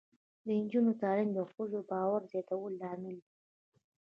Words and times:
د 0.45 0.47
نجونو 0.61 0.91
تعلیم 1.01 1.29
د 1.33 1.39
ښځو 1.51 1.79
باور 1.89 2.21
زیاتولو 2.31 2.77
لامل 2.81 3.15
دی. 3.25 3.31